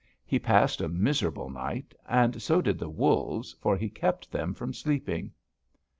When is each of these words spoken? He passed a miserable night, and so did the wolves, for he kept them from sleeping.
He 0.25 0.39
passed 0.39 0.81
a 0.81 0.89
miserable 0.89 1.51
night, 1.51 1.93
and 2.09 2.41
so 2.41 2.59
did 2.59 2.79
the 2.79 2.89
wolves, 2.89 3.53
for 3.61 3.77
he 3.77 3.87
kept 3.87 4.31
them 4.31 4.55
from 4.55 4.73
sleeping. 4.73 5.31